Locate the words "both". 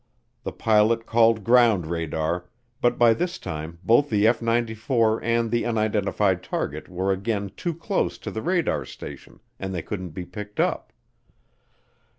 3.83-4.09